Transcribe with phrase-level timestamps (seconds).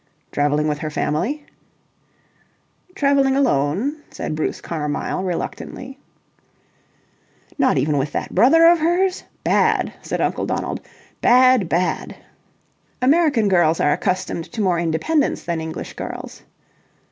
[0.31, 1.45] "Travelling with her family?"
[2.95, 5.99] "Travelling alone," said Bruce Carmyle, reluctantly.
[7.59, 9.25] "Not even with that brother of hers?
[9.43, 10.81] Bad!" said Uncle Donald.
[11.21, 12.15] "Bad, bad!"
[12.99, 16.41] "American girls are accustomed to more independence than English girls."